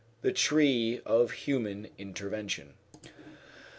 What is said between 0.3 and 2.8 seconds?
TREE OF HUMAN INVENTION.